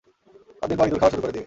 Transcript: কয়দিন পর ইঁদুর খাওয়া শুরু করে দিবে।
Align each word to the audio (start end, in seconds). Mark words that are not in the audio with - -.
কয়দিন 0.59 0.77
পর 0.79 0.85
ইঁদুর 0.87 0.99
খাওয়া 1.01 1.11
শুরু 1.13 1.21
করে 1.23 1.31
দিবে। 1.31 1.39